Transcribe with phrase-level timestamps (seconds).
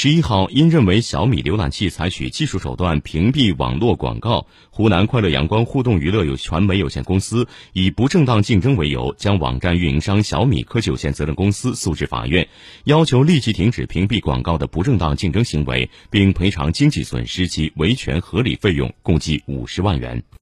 [0.00, 12.46] 十一号因认为小米浏览器采取技术手段屏蔽网络广告湖南快乐阳光互动娱乐有传媒有限公司以不正当竞争为由将网站运营商小米科技有限责任公司诉至法院
[12.84, 20.22] 要求立即停止屏蔽广告的不正当竞争行为并赔偿经济损失及维权合理费用共计五十万元。